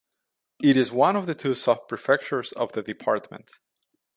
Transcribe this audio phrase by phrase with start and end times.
[0.63, 3.51] It is one of the two subprefectures of the department.